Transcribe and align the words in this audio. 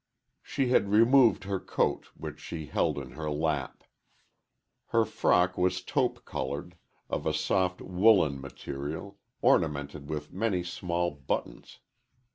She 0.41 0.69
had 0.69 0.89
removed 0.89 1.43
her 1.43 1.59
coat, 1.59 2.07
which 2.17 2.39
she 2.39 2.65
held 2.65 2.97
in 2.97 3.11
her 3.11 3.29
lap. 3.29 3.83
Her 4.87 5.05
frock 5.05 5.59
was 5.59 5.83
taupe 5.83 6.25
colored, 6.25 6.75
of 7.07 7.27
a 7.27 7.33
soft 7.35 7.81
woolen 7.81 8.41
material, 8.41 9.19
ornamented 9.43 10.09
with 10.09 10.33
many 10.33 10.63
small 10.63 11.11
buttons. 11.11 11.81